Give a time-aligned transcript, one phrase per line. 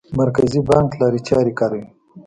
[0.19, 1.85] مرکزي بانک لارې چارې کاروي.